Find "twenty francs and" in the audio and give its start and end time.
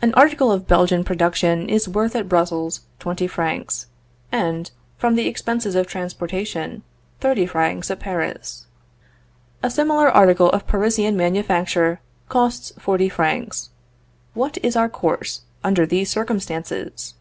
3.00-4.70